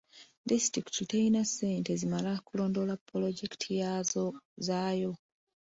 Disitulikiti 0.49 1.03
telina 1.11 1.41
ssente 1.45 1.91
zimala 2.01 2.31
kulondoola 2.47 2.95
pulojekiti 3.07 3.73
zaayo. 4.67 5.11